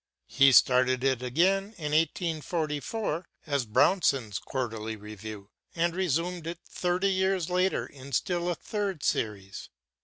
He 0.25 0.51
started 0.51 1.03
it 1.03 1.21
again 1.21 1.75
in 1.77 1.91
1844 1.91 3.23
as 3.45 3.67
'Brownson's 3.67 4.39
Quarterly 4.39 4.95
Review,' 4.95 5.51
and 5.75 5.95
resumed 5.95 6.47
it 6.47 6.57
thirty 6.67 7.11
years 7.11 7.51
later 7.51 7.85
in 7.85 8.11
still 8.11 8.49
a 8.49 8.55
third 8.55 9.03
series. 9.03 9.69